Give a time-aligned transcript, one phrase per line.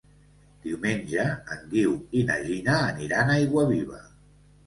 [0.61, 1.25] Diumenge
[1.57, 4.01] en Guiu i na Gina aniran a Aiguaviva.